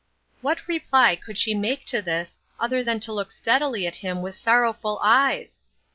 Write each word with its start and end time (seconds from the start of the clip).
What 0.41 0.67
reply 0.67 1.15
could 1.15 1.37
she 1.37 1.53
make 1.53 1.85
to 1.85 2.01
this, 2.01 2.39
other 2.59 2.83
than 2.83 2.99
to 3.01 3.13
look 3.13 3.29
steadily 3.29 3.85
at 3.85 3.93
him 4.01 4.23
with 4.23 4.33
sorrowful 4.33 4.99
eyes 5.03 5.61